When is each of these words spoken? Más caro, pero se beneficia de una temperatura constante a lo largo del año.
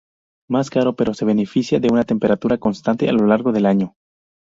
Más 0.49 0.71
caro, 0.71 0.95
pero 0.95 1.13
se 1.13 1.25
beneficia 1.25 1.79
de 1.79 1.89
una 1.91 2.05
temperatura 2.05 2.57
constante 2.57 3.07
a 3.07 3.13
lo 3.13 3.27
largo 3.27 3.51
del 3.51 3.67
año. 3.67 3.93